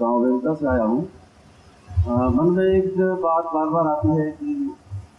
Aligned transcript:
गाँव 0.00 0.24
रेवता 0.24 0.54
से 0.54 0.66
आया 0.66 0.84
हूँ। 0.84 1.02
मन 2.36 2.50
में 2.56 2.64
एक 2.64 2.94
बात 3.22 3.44
बार 3.54 3.68
बार 3.68 3.86
आती 3.86 4.20
है 4.20 4.30
कि 4.32 4.52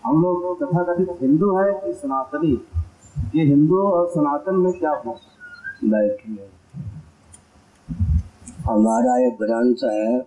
हम 0.06 0.22
लोग 0.22 0.62
तथा 0.62 0.84
कथित 0.84 1.10
हिंदू 1.22 1.56
है 1.58 1.72
कि 1.82 1.94
सनातनी? 1.94 2.54
ये 3.36 3.44
हिंदू 3.46 3.82
और 3.88 4.08
सनातन 4.10 4.56
में 4.60 4.72
क्या 4.74 4.92
हो? 5.06 5.18
बैठिए 5.84 6.50
हमारा 8.66 9.18
एक 9.28 9.38
ग्रंथ 9.42 9.84
है 9.86 10.20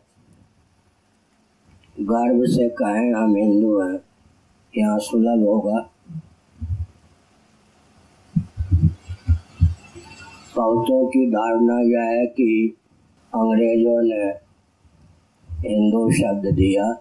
गर्व 1.99 2.45
से 2.53 2.69
कहें 2.79 3.13
हम 3.15 3.35
हिंदू 3.37 3.79
हैं। 3.81 3.99
यहाँ 4.75 4.99
सुलभ 5.01 5.45
होगा 5.49 5.79
बहुतों 10.57 11.07
की 11.07 11.27
धारणा 11.31 11.81
यह 11.83 12.11
है 12.11 12.25
कि 12.37 12.77
अंग्रेज़ों 13.33 14.01
ने 14.03 14.25
हिंदू 15.65 16.11
शब्द 16.13 16.55
दिया। 16.55 16.93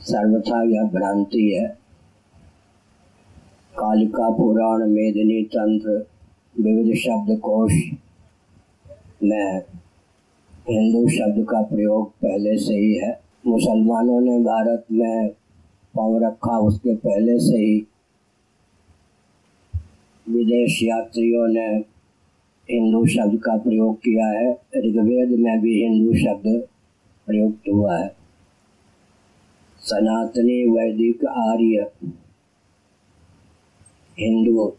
सर्वथा 0.00 0.62
यह 0.62 0.82
भ्रांति 0.82 1.50
है। 1.50 1.68
कालिका 3.78 4.30
पुराण 4.30 4.90
मेदिनी 4.90 5.42
तंत्र 5.42 6.06
विविध 6.60 6.96
शब्द 6.96 7.38
कोश 7.38 7.72
में 9.22 9.58
हिंदू 10.70 11.08
शब्द 11.08 11.44
का 11.44 11.62
प्रयोग 11.62 12.10
पहले 12.10 12.56
से 12.58 12.74
ही 12.74 12.94
है। 12.94 13.20
मुसलमानों 13.46 14.20
ने 14.20 14.38
भारत 14.38 14.84
में 14.92 15.28
पाँव 15.96 16.24
रखा, 16.24 16.58
उसके 16.58 16.94
पहले 16.94 17.38
से 17.38 17.56
ही 17.56 17.86
विदेश 20.28 20.80
यात्रियों 20.82 21.48
ने 21.48 21.68
हिंदू 22.70 23.06
शब्द 23.06 23.38
का 23.38 23.56
प्रयोग 23.56 23.96
किया 23.96 24.26
है। 24.26 24.52
ऋग्वेद 24.76 25.38
में 25.40 25.60
भी 25.60 25.82
हिंदू 25.82 26.14
शब्द 26.14 26.68
प्रयुक्त 27.28 27.68
हुआ 27.68 27.98
है। 27.98 28.16
सनातनी 29.80 30.70
वैदिक 30.70 31.24
आर्य 31.24 31.90
हिंदू 34.18 34.72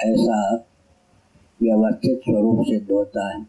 ऐसा 0.00 0.54
व्यवस्थित 1.62 2.18
स्वरूप 2.18 2.62
सिद्ध 2.62 2.90
होता 2.90 3.28
है। 3.28 3.42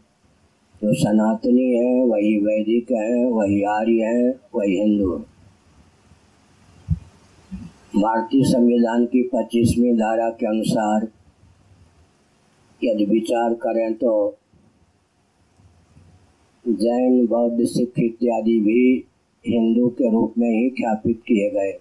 जो 0.82 0.94
सनातनी 0.94 1.70
है, 1.74 2.04
वही 2.04 2.38
वैदिक 2.40 2.92
है, 2.92 3.30
वही 3.30 3.62
आर्य 3.62 4.04
है, 4.04 4.30
वही 4.54 4.78
हिंदू 4.80 5.16
है। 5.16 5.38
भारतीय 7.96 8.44
संविधान 8.44 9.04
की 9.06 9.22
पच्चीसवीं 9.22 9.94
धारा 9.94 10.30
के 10.30 10.46
अनुसार 10.46 11.08
यदि 12.84 13.04
विचार 13.04 13.54
करें 13.54 13.94
तो 13.94 14.10
जैन, 16.68 17.26
बौद्ध, 17.26 17.64
सिख 17.64 17.92
इत्यादि 17.98 18.60
भी 18.60 19.04
हिंदू 19.46 19.88
के 19.88 20.10
रूप 20.10 20.34
में 20.38 20.50
ही 20.50 20.70
ख्यापित 20.70 21.20
किए 21.26 21.50
गए। 21.50 21.80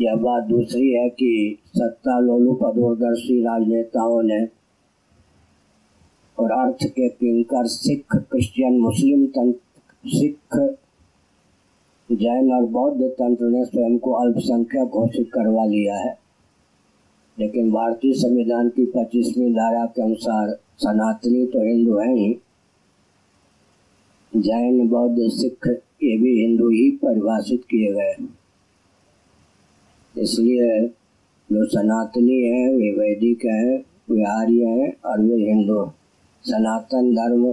यह 0.00 0.16
बात 0.16 0.44
दूसरी 0.44 0.90
है 0.90 1.08
कि 1.08 1.58
सत्ता 1.76 2.20
लोलू 2.20 2.54
पदोदर्शी 2.54 3.40
राजनेताओं 3.40 4.22
ने 4.22 4.48
और 6.38 6.50
अर्थ 6.50 6.84
के 6.84 7.08
किंकर 7.08 7.66
सिख, 7.66 8.04
क्रिश्चियन, 8.16 8.80
मुस्लिम 8.80 9.26
तंत्र, 9.26 9.60
सिख, 10.06 10.76
जैन 12.12 12.52
और 12.52 12.64
बौद्ध 12.64 13.02
तंत्र 13.02 13.44
ने 13.44 13.64
स्वयं 13.64 13.98
को 13.98 14.12
अल्पसंख्यक 14.12 14.88
घोषित 14.88 15.30
करवा 15.34 15.64
लिया 15.64 15.96
है। 15.96 16.18
लेकिन 17.38 17.70
भारतीय 17.72 18.12
संविधान 18.12 18.68
की 18.68 18.86
पच्चीसवीं 18.86 19.52
धारा 19.52 19.86
के 19.86 20.02
अनुसार 20.02 20.48
सनातनी 20.78 21.46
तो 21.46 21.64
हिंदू 21.64 21.98
हैं 21.98 22.14
ही 22.14 22.38
जैन, 24.40 24.88
बौद्ध, 24.88 25.28
सिख 25.30 25.66
ये 26.02 26.16
भी 26.18 26.40
हिंदू 26.40 26.68
ही 26.68 26.90
परिभाषित 26.90 27.62
किए 27.64 27.92
गए 27.92 28.14
इसलिए 30.14 30.86
जो 31.50 31.64
सनातनी 31.64 32.40
है, 32.42 32.68
वे 32.74 32.90
वैदिक 32.92 33.44
हैं, 33.46 33.78
वे 34.10 34.24
आर्य 34.24 34.64
हैं 34.64 34.92
और 35.04 35.20
वे 35.20 35.36
हिंदू 35.44 35.84
सनातन 36.44 37.12
धर्म, 37.14 37.44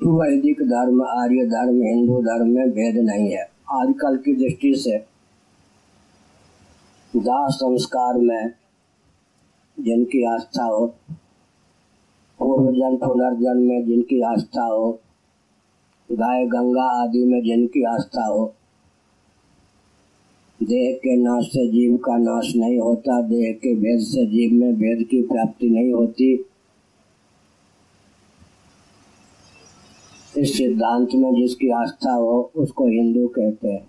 वैदिक 0.00 0.62
धर्म, 0.62 1.02
आर्य 1.02 1.46
धर्म, 1.46 1.82
हिंदू 1.82 2.20
धर्म 2.22 2.48
में 2.48 2.70
भेद 2.70 2.96
नहीं 3.04 3.30
है। 3.30 3.42
आजकल 3.72 4.16
की 4.16 4.34
दृष्टि 4.36 4.74
से 4.74 4.98
दाह 7.16 7.48
संस्कार 7.48 8.18
में 8.18 8.52
जिनकी 9.78 10.24
आस्था 10.24 10.64
हो 10.64 10.86
पूर्व 12.40 12.70
जन्म 12.72 12.96
पुनर्जन्म 12.96 13.62
में 13.62 13.86
जिनकी 13.86 14.20
आस्था 14.22 14.64
हो 14.64 15.00
गाय 16.12 16.46
गंगा 16.46 16.82
आदि 16.82 17.24
में 17.24 17.42
जिनकी 17.42 17.82
आस्था 17.82 18.26
हो। 18.26 18.54
देह 20.62 20.96
के 20.96 21.16
नाश 21.16 21.44
से 21.44 21.68
जीव 21.68 21.96
का 21.96 22.16
नाश 22.16 22.56
नहीं 22.56 22.78
होता। 22.78 23.22
देह 23.22 23.52
के 23.52 23.74
भेद 23.74 24.00
से 24.00 24.26
जीव 24.26 24.52
में 24.52 24.74
भेद 24.74 25.08
की 25.08 25.22
प्राप्ति 25.22 25.70
नहीं 25.70 25.92
होती। 25.92 26.46
इस 30.38 30.58
सिद्धांत 30.58 31.08
में 31.14 31.34
जिसकी 31.34 31.70
आस्था 31.70 32.12
हो, 32.12 32.50
उसको 32.56 32.86
हिंदू 32.86 33.28
कहते 33.28 33.68
हैं। 33.68 33.86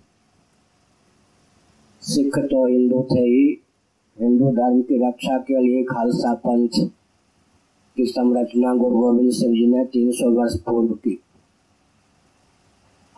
सिख 2.02 2.40
तो 2.40 2.68
हिंदू 2.68 3.02
थे 3.02 3.20
ही। 3.20 3.62
हिंदू 4.22 4.52
धर्म 4.52 4.82
की 4.82 5.08
रक्षा 5.08 5.38
के 5.38 5.62
लिए 5.62 5.84
खालसा 5.84 6.34
पंथ 6.34 6.70
की 7.96 8.06
संरचना 8.06 8.76
गुरु 8.76 8.98
गोविंद 8.98 9.32
सिंह 9.32 9.54
जी 9.54 9.68
ने 9.68 9.86
300 9.86 10.32
वर्ष 10.32 10.60
पूर्व 10.60 10.88
की। 10.88 11.20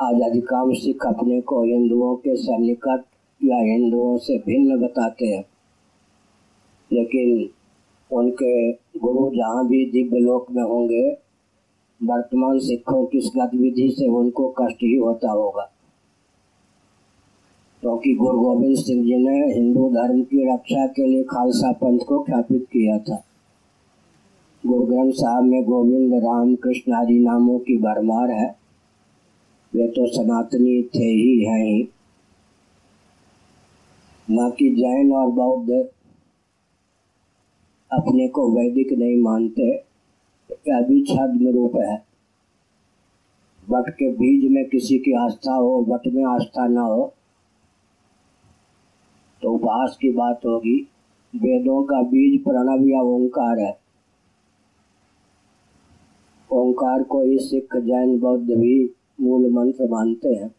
आज 0.01 0.21
अधिकांश 0.21 0.77
सिख 0.77 1.07
अपने 1.07 1.41
को 1.41 1.63
हिंदुओं 1.63 2.15
के 2.15 2.35
सन्निकट 2.35 3.03
या 3.43 3.57
हिंदुओं 3.57 4.17
से 4.17 4.37
भिन्न 4.37 4.81
बताते 4.81 5.25
हैं। 5.25 5.45
लेकिन 6.93 7.49
उनके 8.15 8.71
गुरु 8.71 9.29
जहाँ 9.35 9.67
भी 9.67 9.85
दिव्य 9.91 10.19
लोक 10.19 10.51
में 10.51 10.63
होंगे, 10.63 11.17
वर्तमान 12.03 12.59
सिखों 12.59 13.05
की 13.05 13.19
गतिविधि 13.19 13.91
से 13.91 14.07
उनको 14.07 14.49
कष्ट 14.49 14.77
ही 14.83 14.95
होता 14.95 15.31
होगा। 15.31 15.71
क्योंकि 17.81 18.15
तो 18.15 18.23
गुरु 18.23 18.39
गोविंद 18.39 18.77
सिंह 18.77 19.03
जी 19.05 19.15
ने 19.15 19.53
हिंदू 19.53 19.89
धर्म 19.89 20.21
की 20.21 20.53
रक्षा 20.53 20.87
के 20.87 21.07
लिए 21.07 21.23
खालसा 21.23 21.71
पंथ 21.71 21.99
को 21.99 22.19
ख्यापित 22.19 22.63
किया 22.63 22.99
था। 22.99 23.23
गुरु 24.65 24.85
ग्रंथ 24.85 25.11
साहब 25.11 25.43
में 25.43 25.63
गोविंद 25.63 26.13
राम 26.13 26.55
कृष्ण 26.55 26.93
आदि 26.93 27.19
नामों 27.19 27.59
की 27.59 27.77
भरमार 27.77 28.31
है। 28.31 28.66
वे 29.77 29.87
तो 29.87 30.05
सनातनी 30.07 30.81
थे 30.95 31.05
ही 31.05 31.39
हैं। 31.45 31.83
बाकी 34.27 34.69
जैन 34.75 35.11
और 35.13 35.31
बौद्ध 35.31 35.71
अपने 37.91 38.27
को 38.27 38.49
वैदिक 38.51 38.91
नहीं 38.93 39.17
मानते 39.17 39.67
यह 40.67 40.81
भी 40.81 41.01
छद्म 41.05 41.51
रूप 41.53 41.75
है। 41.75 41.95
वट 43.67 43.89
के 43.89 44.09
बीज 44.11 44.51
में 44.51 44.63
किसी 44.69 44.97
की 44.97 45.13
आस्था 45.15 45.53
हो, 45.53 45.85
वट 45.89 46.07
में 46.07 46.23
आस्था 46.25 46.67
ना 46.67 46.81
हो 46.81 47.13
तो 49.41 49.51
उपहास 49.51 49.97
की 50.01 50.11
बात 50.11 50.45
होगी। 50.45 50.79
वेदों 51.33 51.83
का 51.83 52.01
बीज 52.01 52.43
प्रणव 52.43 52.87
या 52.87 53.01
ओंकार 53.01 53.59
है। 53.59 53.77
ओंकार 56.49 57.03
को 57.03 57.21
ही 57.21 57.37
सिख, 57.39 57.75
जैन, 57.75 58.19
बौद्ध 58.19 58.49
भी 58.49 58.96
मूल 59.21 59.51
मंत्र 59.51 59.87
मानते 59.89 60.29
हैं। 60.29 60.55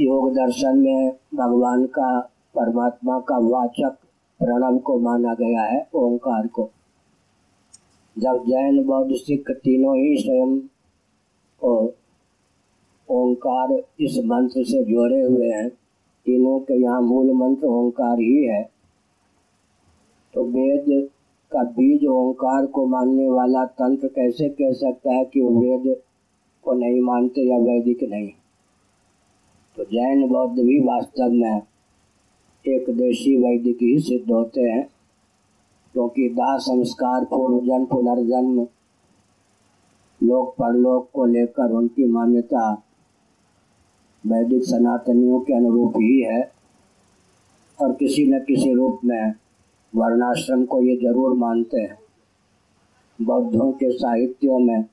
योग 0.00 0.32
दर्शन 0.32 0.78
में 0.78 1.12
भगवान 1.34 1.86
का, 1.86 2.20
परमात्मा 2.54 3.20
का 3.20 3.38
वाचक 3.38 3.96
प्रणव 4.40 4.78
को 4.78 4.98
माना 4.98 5.34
गया 5.34 5.62
है, 5.62 5.88
ओंकार 5.94 6.46
को। 6.46 6.70
जब 8.18 8.44
जैन, 8.48 8.84
बौद्ध, 8.84 9.14
सिख 9.14 9.50
तीनों 9.50 9.96
ही 9.96 10.16
स्वयं 10.16 10.58
को 11.60 11.94
ओंकार 13.08 13.82
इस 14.00 14.22
मंत्र 14.24 14.64
से 14.64 14.84
जोड़े 14.84 15.22
हुए 15.22 15.50
हैं, 15.50 15.68
तीनों 16.26 16.60
के 16.60 16.74
यहाँ 16.74 17.02
मूल 17.02 17.32
मंत्र 17.32 17.66
ओंकार 17.66 18.18
ही 18.18 18.44
है। 18.44 18.70
तो 20.34 20.44
वेद 20.44 21.10
का 21.52 21.62
बीज 21.62 22.06
ओंकार 22.06 22.66
को 22.66 22.86
मानने 22.86 23.28
वाला 23.28 23.64
तंत्र 23.64 24.08
कैसे 24.08 24.48
कह 24.48 24.72
सकता 24.72 25.14
है 25.14 25.24
कि 25.24 25.40
वो 25.40 25.50
वेद 25.60 25.96
को 26.64 26.72
नहीं 26.72 27.00
मानते 27.00 27.40
या 27.42 27.58
वैदिक 27.58 28.02
नहीं? 28.10 28.28
तो 29.76 29.84
जैन 29.84 30.28
बौद्ध 30.28 30.54
भी 30.54 30.78
वास्तव 30.80 31.32
में 31.32 31.62
एक 32.64 32.90
देशी 32.90 33.36
वैदिक 33.36 33.82
ही 33.82 33.98
सिद्ध 34.00 34.30
होते 34.32 34.60
हैं, 34.60 34.86
क्योंकि 35.94 36.28
तो 36.28 36.34
दाह 36.34 36.56
संस्कार 36.58 37.24
पूर्व 37.24 37.58
जन्म 37.66 37.84
पुनर्जन्म, 37.84 38.66
लोक 40.20 40.54
परलोक 40.54 41.10
को 41.14 41.26
लेकर 41.26 41.70
उनकी 41.72 42.04
मान्यता 42.04 42.70
वैदिक 44.24 44.64
सनातनियों 44.64 45.40
के 45.40 45.54
अनुरूप 45.54 45.92
ही 45.96 46.20
है 46.20 46.40
और 47.78 47.92
किसी 47.92 48.26
न 48.26 48.38
किसी 48.38 48.74
रूप 48.74 49.00
में 49.04 49.34
वर्णाश्रम 49.92 50.64
को 50.64 50.80
ये 50.82 50.96
ज़रूर 50.98 51.36
मानते 51.38 51.80
हैं। 51.80 51.98
बौद्धों 53.18 53.70
के 53.72 53.90
साहित्यों 53.92 54.58
में, 54.58 54.84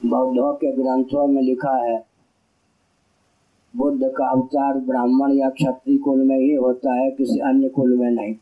बौद्धों 0.00 0.52
के 0.54 0.72
ग्रंथों 0.72 1.26
में 1.26 1.42
लिखा 1.42 1.76
है, 1.78 2.04
बुद्ध 3.74 4.08
का 4.08 4.30
अवतार 4.30 4.78
ब्राह्मण 4.80 5.32
या 5.32 5.48
क्षत्रिय 5.50 5.98
कुल 5.98 6.22
में 6.22 6.36
ही 6.36 6.52
होता 6.54 6.92
है, 6.94 7.10
किसी 7.10 7.38
अन्य 7.40 7.68
कुल 7.70 7.96
में 7.96 8.10
नहीं। 8.10 8.34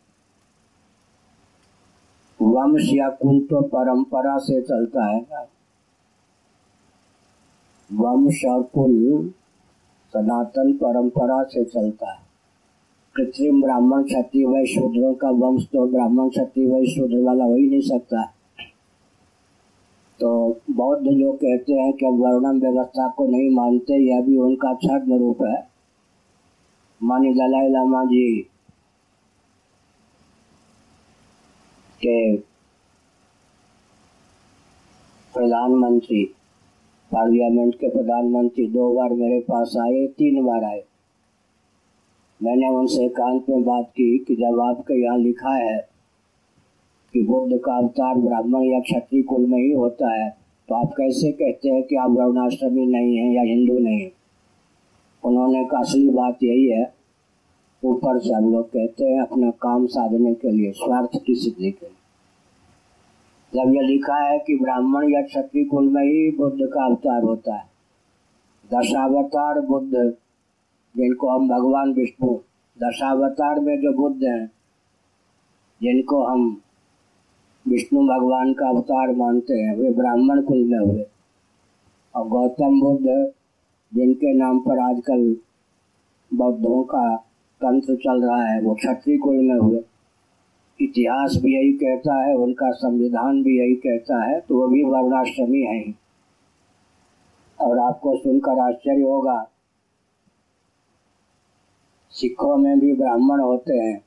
वंश 2.41 2.91
या 2.91 3.09
कुल 3.17 3.41
तो 3.50 3.61
परंपरा 3.69 4.37
से 4.41 4.61
चलता 4.62 5.05
है 5.06 5.47
वंश 7.91 8.44
और 8.47 8.62
कुल 8.75 9.32
सनातन 10.12 10.73
परंपरा 10.75 11.43
से 11.44 11.65
चलता 11.65 12.11
है। 12.11 12.23
कृत्रिम 13.16 13.61
ब्राह्मण 13.62 14.02
क्षत्रिय 14.02 14.46
वै 14.46 14.64
शूद्रों 14.66 15.14
का 15.14 15.28
वंश 15.31 15.64
तो 15.64 15.87
ब्राह्मण 15.87 16.28
क्षत्रिय 16.28 16.66
वै 16.66 16.87
शूद्र 16.87 17.19
वाला 17.22 17.44
हो 17.44 17.55
ही 17.55 17.69
नहीं 17.70 17.81
सकता। 17.81 18.22
तो 20.20 20.31
बौद्ध 20.70 21.06
जो 21.06 21.32
कहते 21.32 21.72
हैं 21.72 21.93
कि 21.93 22.06
वर्णम 22.06 22.58
व्यवस्था 22.61 23.08
को 23.08 23.26
नहीं 23.26 23.50
मानते, 23.50 23.94
यह 23.94 24.20
भी 24.20 24.37
उनका 24.37 24.72
छद्म 24.75 25.19
रूप 25.19 25.43
है। 25.43 25.56
मानी 27.00 27.32
दलाई 27.34 27.69
लामा 27.69 28.05
जी, 28.05 28.40
के 32.00 32.37
प्रधानमंत्री, 35.34 36.25
पार्लियामेंट 37.11 37.75
के 37.75 37.88
प्रधानमंत्री 37.88 38.66
दो 38.66 38.93
बार 38.94 39.11
मेरे 39.12 39.40
पास 39.40 39.75
आए, 39.82 40.06
तीन 40.08 40.44
बार 40.44 40.64
आए। 40.64 40.82
मैंने 42.44 42.69
उनसे 42.69 43.05
एकांत 43.05 43.49
में 43.49 43.62
बात 43.64 43.85
की 43.91 44.19
कि 44.19 44.35
जब 44.37 44.61
आपके 44.61 45.02
यहाँ 45.02 45.19
लिखा 45.19 45.55
है 45.55 45.76
कि 47.14 47.23
बुद्ध 47.23 47.58
का 47.64 47.76
अवतार 47.76 48.14
ब्राह्मण 48.17 48.62
या 48.62 48.81
क्षत्रिय 48.81 49.23
कुल 49.23 49.46
में 49.46 49.58
ही 49.58 49.70
होता 49.73 50.12
है 50.12 50.29
तो 50.69 50.75
आप 50.75 50.93
कैसे 50.96 51.31
कहते 51.32 51.69
हैं 51.69 51.82
कि 51.82 51.96
आप 51.96 52.11
वर्णाश्रमी 52.11 52.87
नहीं 52.87 53.17
हैं 53.17 53.32
या 53.35 53.43
हिंदू 53.43 53.79
नहीं? 53.79 54.08
उन्होंने 55.23 55.64
कहा 55.64 55.81
असली 55.81 56.08
बात 56.11 56.43
यही 56.43 56.67
है, 56.67 56.93
ऊपर 57.82 58.19
से 58.19 58.32
हम 58.35 58.52
लोग 58.52 58.67
कहते 58.69 59.05
हैं 59.05 59.20
अपना 59.20 59.50
काम 59.62 59.87
साधने 59.87 60.35
के 60.35 60.50
लिए, 60.50 60.73
स्वार्थ 60.73 61.19
की 61.26 61.35
सिद्धि 61.35 61.70
के 61.70 61.87
लिए। 61.87 61.97
जब 63.52 63.75
यह 63.75 63.82
लिखा 63.82 64.17
है 64.17 64.38
कि 64.38 64.56
ब्राह्मण 64.56 65.12
या 65.12 65.23
क्षत्रिय 65.23 65.64
कुल 65.64 65.88
में 65.88 66.02
ही 66.02 66.31
बुद्ध 66.37 66.67
का 66.67 66.85
अवतार 66.87 67.23
होता 67.23 67.55
है, 67.55 67.64
दशावतार 68.70 69.61
बुद्ध 69.61 70.14
जिनको 70.96 71.29
हम 71.29 71.49
भगवान 71.49 71.93
विष्णु 71.93 72.35
दशावतार 72.82 73.61
में 73.61 73.81
जो 73.81 73.93
बुद्ध 73.93 74.25
हैं, 74.25 74.50
जिनको 75.82 76.25
हम 76.25 76.61
विष्णु 77.69 78.00
भगवान 78.00 78.52
का 78.52 78.69
अवतार 78.69 79.17
मानते 79.17 79.55
हैं, 79.55 79.76
वे 79.76 79.91
ब्राह्मण 79.91 80.43
कुल 80.43 80.64
में 80.64 80.79
हुए। 80.79 81.06
और 82.14 82.29
गौतम 82.29 82.81
बुद्ध, 82.81 83.32
जिनके 83.94 84.35
नाम 84.35 84.58
पर 84.58 84.79
आजकल 84.79 85.37
बौद्धों 86.35 86.82
का 86.82 87.17
तंत्र 87.61 87.94
चल 87.94 88.29
रहा 88.29 88.43
है, 88.43 88.61
वो 88.61 88.75
क्षत्रिय 88.75 89.19
कुल 89.19 89.37
में 89.37 89.58
हुए। 89.58 89.81
इतिहास 90.81 91.38
भी 91.43 91.55
यही 91.55 91.73
कहता 91.73 92.25
है, 92.25 92.35
उनका 92.35 92.70
संविधान 92.70 93.43
भी 93.43 93.58
यही 93.58 93.75
कहता 93.75 94.25
है 94.25 94.40
तो 94.40 94.61
वो 94.61 94.69
भी 94.69 94.85
वर्णाश्रमी 94.85 95.62
है 95.62 95.94
और 97.61 97.79
आपको 97.79 98.17
सुनकर 98.17 98.58
आश्चर्य 98.58 99.02
होगा 99.02 99.50
सिखों 102.14 102.56
में 102.56 102.81
भी 102.81 102.93
ब्राह्मण 102.93 103.40
होते 103.40 103.75
हैं, 103.75 103.99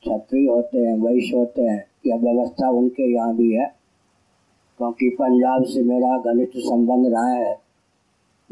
क्षत्रिय 0.00 0.48
होते 0.48 0.78
हैं, 0.78 0.98
वैश्य 0.98 1.36
होते 1.36 1.62
हैं, 1.62 1.84
यह 2.06 2.16
व्यवस्था 2.16 2.70
उनके 2.70 3.14
यहाँ 3.14 3.36
भी 3.36 3.52
है। 3.52 3.74
क्योंकि 4.78 5.08
पंजाब 5.08 5.62
से 5.64 5.82
मेरा 5.82 6.18
घनिष्ठ 6.18 6.52
संबंध 6.56 7.06
रहा 7.06 7.28
है, 7.28 7.58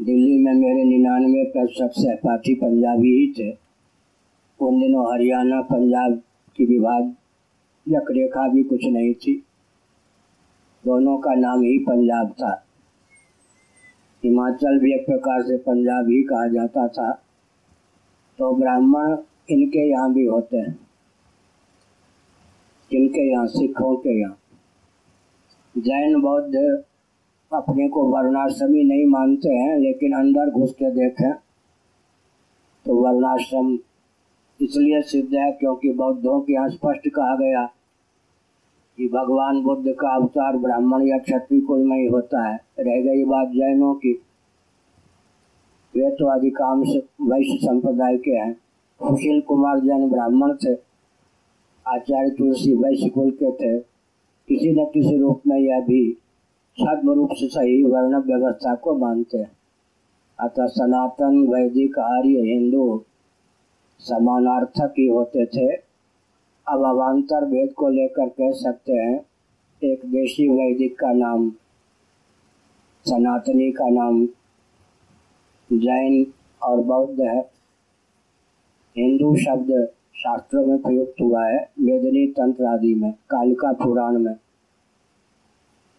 दिल्ली 0.01 0.39
में 0.39 0.53
मेरे 0.53 0.83
निन्यानवे 0.83 1.43
प्रतिशत 1.43 1.91
सहपाठी 1.91 2.55
पंजाबी 2.55 3.07
ही 3.07 3.33
थे। 3.33 3.57
उन 4.61 4.79
दिनों 4.81 5.13
हरियाणा, 5.13 5.61
पंजाब 5.61 6.21
की 6.57 6.65
विभाग 6.65 7.15
यक 7.87 8.05
रेखा 8.11 8.47
भी 8.47 8.63
कुछ 8.63 8.79
नहीं 8.83 9.13
थी। 9.13 9.45
दोनों 10.85 11.17
का 11.17 11.33
नाम 11.33 11.61
ही 11.61 11.79
पंजाब 11.79 12.29
था। 12.31 12.65
हिमाचल 14.23 14.79
भी 14.79 14.93
एक 14.93 15.05
प्रकार 15.05 15.43
से 15.43 15.57
पंजाब 15.57 16.05
ही 16.05 16.23
कहा 16.23 16.47
जाता 16.47 16.87
था। 16.87 17.21
तो 18.39 18.53
ब्राह्मण 18.55 19.15
इनके 19.49 19.89
यहाँ 19.89 20.13
भी 20.13 20.25
होते 20.25 20.57
हैं। 20.57 20.73
किनके 22.91 23.31
यहाँ 23.31 23.47
सिखों 23.47 23.95
के 23.95 24.19
यहाँ। 24.19 24.37
जैन, 25.75 26.21
बौद्ध 26.21 26.55
अपने 27.51 27.87
को 27.89 28.03
वर्णाश्रमी 28.07 28.83
नहीं 28.83 29.05
मानते 29.05 29.49
हैं, 29.49 29.77
लेकिन 29.77 30.13
अंदर 30.13 30.49
घुस 30.51 30.71
के 30.73 30.91
देखें 30.91 31.33
तो 32.85 32.95
वर्णाश्रम 32.95 33.77
इसलिए 34.59 35.01
सिद्ध 35.01 35.33
है 35.35 35.51
क्योंकि 35.51 35.91
बौद्धों 35.93 36.39
के 36.41 36.53
यहाँ 36.53 36.69
स्पष्ट 36.69 37.07
कहा 37.09 37.35
गया 37.35 37.63
कि 38.97 39.07
भगवान 39.07 39.61
बुद्ध 39.63 39.93
का 39.93 40.13
अवतार 40.15 40.57
ब्राह्मण 40.57 41.07
या 41.07 41.17
क्षत्रिय 41.17 41.61
कुल 41.61 41.79
में 41.79 41.97
ही 41.97 42.05
होता 42.07 42.47
है। 42.47 42.55
रह 42.79 43.01
गई 43.01 43.23
बात 43.25 43.47
जैनों 43.47 43.93
की। 43.95 44.13
वे 45.97 46.11
तो 46.11 46.25
अधिकांश 46.25 46.87
वैश्य 47.21 47.67
संप्रदाय 47.67 48.17
के 48.17 48.31
हैं। 48.31 48.53
सुशील 49.03 49.41
कुमार 49.41 49.79
जैन 49.79 50.09
ब्राह्मण 50.09 50.53
थे। 50.53 50.73
आचार्य 51.87 52.29
तुलसी 52.29 52.73
वैश्य 52.73 53.09
कुल 53.09 53.31
के 53.31 53.51
थे। 53.51 53.79
किसी 54.47 54.81
न 54.81 54.85
किसी 54.85 55.17
रूप 55.17 55.41
में 55.47 55.59
यह 55.59 55.79
भी 55.79 56.13
छद्म 56.79 57.11
रूप 57.11 57.29
से 57.33 57.47
सही 57.47 57.83
वर्ण 57.83 58.17
व्यवस्था 58.17 58.75
को 58.75 58.97
मानते 58.97 59.37
हैं। 59.37 59.51
अतः 60.39 60.65
सनातन 60.65 61.47
वैदिक 61.47 61.99
आर्य 61.99 62.39
हिंदू 62.39 63.03
समानार्थक 63.99 64.93
ही 64.97 65.07
होते 65.07 65.45
थे। 65.45 65.71
अब 66.67 66.85
अवान्तर 66.85 67.45
भेद 67.45 67.73
को 67.73 67.89
लेकर 67.89 68.29
कह 68.29 68.51
सकते 68.51 68.93
हैं, 68.93 69.25
एक 69.83 70.01
देशी 70.05 70.47
वैदिक 70.47 70.99
का 70.99 71.11
नाम, 71.13 71.49
सनातनी 73.05 73.71
का 73.71 73.89
नाम 73.89 74.25
जैन 75.73 76.33
और 76.63 76.81
बौद्ध 76.81 77.21
है, 77.21 77.39
हिंदू 78.97 79.35
शब्द 79.35 79.89
शास्त्रों 80.15 80.65
में 80.65 80.81
प्रयुक्त 80.81 81.15
हुआ 81.21 81.47
है, 81.47 81.71
वेदनी 81.79 82.27
तंत्र 82.27 82.65
आदि 82.65 82.95
में 82.95 83.11
कालिका 83.11 83.73
पुराण 83.73 84.19
में। 84.19 84.35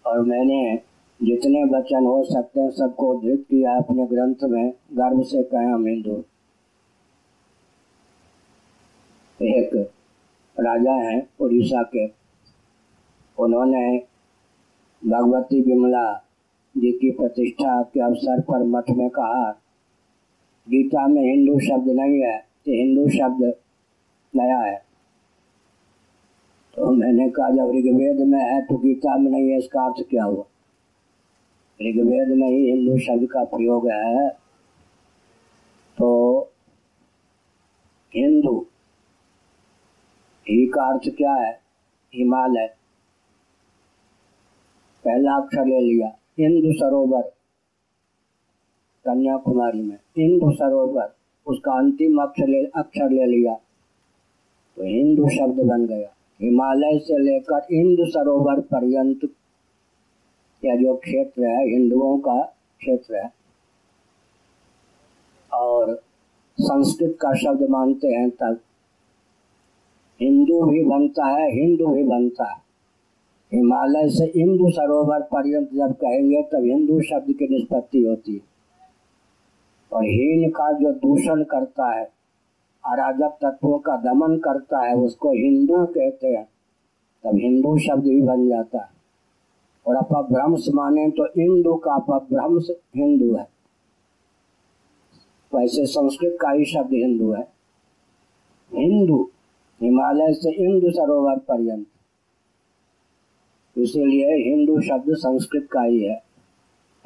और 0.07 0.21
मैंने 0.21 0.81
जितने 1.23 1.65
वचन 1.65 2.05
हो 2.05 2.25
सकते 2.25 2.61
हैं, 2.61 2.71
सबको 2.71 3.15
उद्धृत 3.15 3.41
किया 3.41 3.77
अपने 3.77 4.07
ग्रंथ 4.07 4.35
में, 4.43 4.73
गर्व 4.93 5.23
से 5.23 5.43
कहें 5.43 5.67
हम 5.67 5.87
हिंदू। 5.87 6.25
एक 9.43 9.91
राजा 10.61 10.93
हैं, 10.93 11.31
उड़ीसा 11.41 11.83
के। 11.83 12.07
उन्होंने 13.39 13.99
भगवती 15.07 15.61
विमला 15.61 16.26
जी 16.77 16.91
की 16.93 17.11
प्रतिष्ठा 17.11 17.83
के 17.85 18.01
अवसर 18.01 18.41
पर 18.41 18.63
मठ 18.65 18.91
में 18.91 19.09
कहा। 19.11 19.51
गीता 20.67 21.07
में 21.07 21.23
हिंदू 21.23 21.59
शब्द 21.61 21.89
नहीं 21.91 22.21
है 22.23 22.39
तो 22.39 22.73
हिंदू 22.73 23.09
शब्द 23.09 23.43
नया 24.35 24.59
है। 24.59 24.77
तो 26.77 26.91
मैंने 26.93 27.29
कहा, 27.31 27.49
जब 27.51 27.71
ऋग्वेद 27.71 28.21
में 28.29 28.41
है 28.41 28.61
तो 28.63 28.77
गीता 28.77 29.17
में 29.17 29.31
नहीं 29.31 29.51
है, 29.51 29.59
इसका 29.59 29.85
अर्थ 29.85 30.05
क्या 30.11 30.25
हुआ? 30.25 30.45
ऋग्वेद 31.81 32.37
में 32.39 32.49
ही 32.49 32.71
हिंदू 32.71 32.99
शब्द 32.99 33.27
का 33.27 33.45
प्रयोग 33.45 33.89
है। 33.89 34.29
तो 35.99 36.09
हिंदू, 38.13 38.59
ही 40.47 40.67
का 40.67 40.83
अर्थ 40.93 41.09
क्या 41.17 41.33
है? 41.35 41.53
हिमालय। 42.13 42.67
पहला 45.05 45.37
अक्षर 45.37 45.67
ले 45.67 45.81
लिया। 45.81 46.09
हिंदू 46.39 46.73
सरोवर, 46.73 47.23
कन्याकुमारी 49.05 49.83
में। 49.83 49.97
हिंदू 49.97 50.51
सरोवर, 50.51 51.15
उसका 51.47 51.73
अंतिम 51.73 52.19
अक्षर 52.23 52.49
ले 52.49 52.65
अक्षर 52.77 53.11
ले 53.11 53.27
लिया। 53.27 53.55
तो 54.77 54.83
हिंदू 54.83 55.29
शब्द 55.29 55.61
बन 55.67 55.87
गया। 55.87 56.09
हिमालय 56.41 56.99
से 56.99 57.19
लेकर 57.19 57.67
इंदु 57.73 58.05
सरोवर 58.07 58.61
पर्यंत 58.61 59.25
या 60.65 60.75
जो 60.77 60.95
क्षेत्र 60.97 61.45
है, 61.45 61.71
हिंदुओं 61.71 62.19
का 62.19 62.43
क्षेत्र 62.79 63.17
है, 63.17 63.33
और 65.53 65.95
संस्कृत 66.59 67.19
का 67.21 67.35
शब्द 67.35 67.71
मानते 67.71 68.09
हैं 68.09 68.31
तब। 68.31 68.61
हिंदू 70.21 70.63
भी 70.67 70.85
बनता 70.85 71.27
है, 71.27 71.51
हिंदू 71.53 71.87
भी 71.87 72.03
बनता 72.03 72.45
है। 72.53 72.66
हिमालय 73.57 74.09
से 74.09 74.25
हिंदू 74.25 74.71
सरोवर 74.71 75.21
पर्यंत 75.21 75.75
जब 75.75 75.93
कहेंगे, 75.93 76.43
तब 76.43 76.65
हिंदू 76.65 77.01
शब्द 77.01 77.33
की 77.33 77.45
निष्पत्ति 77.45 78.05
होती 78.05 78.35
है। 78.35 78.41
और 79.93 80.05
हीन 80.05 80.51
का 80.51 80.73
जो 80.73 80.93
दूषण 80.93 81.45
करता 81.45 81.91
है, 81.91 82.05
अराजक 82.85 83.39
तत्वों 83.43 83.79
का 83.79 83.97
दमन 83.97 84.37
करता 84.37 84.79
है, 84.79 84.97
उसको 84.97 85.31
हिंदू 85.31 85.87
कहते 85.87 86.27
हैं। 86.27 86.49
तब 87.25 87.37
हिंदू 87.37 87.79
शब्द 87.79 88.05
भी 88.05 88.23
बन 88.23 88.49
जाता 88.49 88.79
है। 88.79 88.97
और 89.87 89.97
अपभ्रंश 89.97 90.67
माने 90.75 91.11
तो 91.11 91.27
इंदु 91.27 91.75
का 91.75 91.93
अपभ्रंश 91.93 92.69
हिंदू 92.97 93.35
है। 93.35 93.49
वैसे 95.55 95.87
संस्कृत 95.87 96.39
का 96.41 96.51
ही 96.51 96.65
शब्द 96.65 96.93
हिंदू 96.93 97.33
है। 97.33 97.49
हिंदू, 98.75 99.31
हिमालय 99.83 100.33
से 100.33 100.51
इंदु 100.51 100.91
सरोवर 100.91 101.39
पर्यंत। 101.39 101.87
इसीलिए 103.79 104.51
हिंदू 104.51 104.81
शब्द 104.81 105.05
संस्कृत 105.09 105.69
का 105.73 105.81
ही 105.81 106.05
है। 106.05 106.23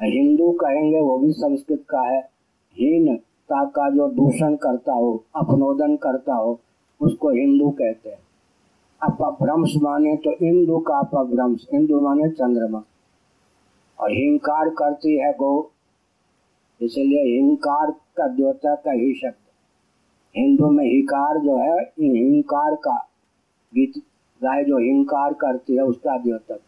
हिंदू 0.01 0.51
कहेंगे 0.51 1.01
वो 1.01 1.17
भी 1.17 1.31
संस्कृत 1.31 1.83
का 1.89 2.01
है। 2.01 2.21
हीनता 2.73 3.65
का 3.65 3.89
जो 3.89 4.07
दूषण 4.07 4.55
करता 4.55 4.93
हो, 4.93 5.23
अपनोदन 5.35 5.95
करता 5.95 6.33
हो, 6.33 6.59
उसको 7.01 7.29
हिंदू 7.29 7.69
कहते 7.69 8.09
हैं। 8.09 8.19
अपभ्रंश 9.03 9.73
माने 9.81 10.15
तो 10.15 10.31
इंदु 10.31 10.79
का 10.79 10.95
अपभ्रंश, 10.95 11.67
इंदु 11.73 11.99
माने 11.99 12.29
चंद्रमा। 12.29 12.83
और 13.99 14.11
हिंकार 14.11 14.69
करती 14.69 15.17
है 15.17 15.33
गो। 15.33 15.71
इसलिए 16.81 17.37
हिंकार 17.37 17.91
का 17.91 18.27
देवता 18.27 18.75
का 18.75 18.91
ही 18.91 19.13
शब्द। 19.13 19.33
हिंदू 20.37 20.69
में 20.69 20.85
हिकार 20.85 21.37
जो 21.37 21.57
है, 21.57 21.79
हिंकार 21.83 22.75
का 22.75 23.09
गीत 23.73 23.93
गाय 24.41 24.63
जो 24.63 24.77
हिंकार 24.77 25.33
करती 25.33 25.75
है 25.75 25.83
उसका 25.83 26.17
द्योतक। 26.17 26.59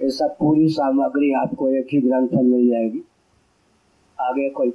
ये 0.00 0.10
सब 0.10 0.36
पूरी 0.38 0.68
सामग्री 0.68 1.32
आपको 1.32 1.68
एक 1.68 1.88
ही 1.92 2.00
ग्रंथ 2.00 2.28
में 2.28 2.42
मिल 2.42 2.68
जाएगी। 2.68 3.02
आगे 4.20 4.48
कोई 4.50 4.70